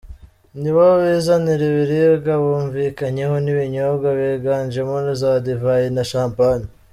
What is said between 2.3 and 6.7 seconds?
bumvikanyeho n’ibinyobwa byiganjemo za divayi na champagne.